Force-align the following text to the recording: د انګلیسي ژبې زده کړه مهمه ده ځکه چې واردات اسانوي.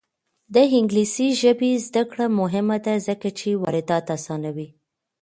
د 0.53 0.55
انګلیسي 0.77 1.27
ژبې 1.41 1.71
زده 1.87 2.03
کړه 2.11 2.25
مهمه 2.39 2.77
ده 2.85 2.93
ځکه 3.07 3.27
چې 3.39 3.59
واردات 3.61 4.05
اسانوي. 4.17 4.67